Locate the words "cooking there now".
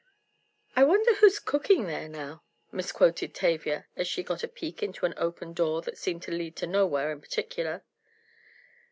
1.37-2.41